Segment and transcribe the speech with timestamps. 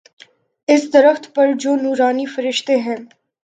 [0.67, 2.95] اس درخت پر جو نوارنی فرشتے ہیں۔